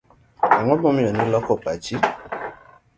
Ang'o 0.55 0.73
momiyo 0.81 1.09
ni 1.13 1.25
loko 1.31 1.53
pachi? 1.63 1.95